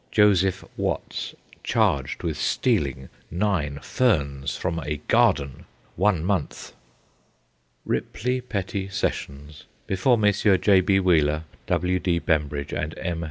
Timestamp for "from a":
4.57-4.97